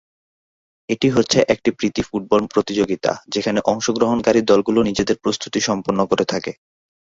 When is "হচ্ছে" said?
1.09-1.39